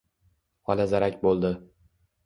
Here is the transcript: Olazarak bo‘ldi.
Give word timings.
Olazarak 0.75 1.23
bo‘ldi. 1.29 1.57